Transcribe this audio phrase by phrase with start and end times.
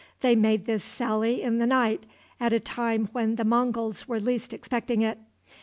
[0.21, 2.07] They made this sally in the night,
[2.39, 5.19] at a time when the Monguls were least expecting it.